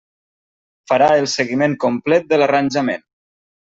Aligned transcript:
Farà 0.93 1.11
el 1.25 1.29
seguiment 1.35 1.79
complet 1.87 2.29
de 2.35 2.43
l'arranjament. 2.43 3.11